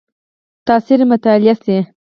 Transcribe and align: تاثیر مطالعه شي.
تاثیر 0.67 0.99
مطالعه 1.11 1.53
شي. 1.63 1.77